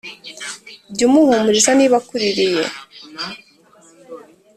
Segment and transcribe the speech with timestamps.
[0.93, 2.63] jya umuhumuriza niba akuririye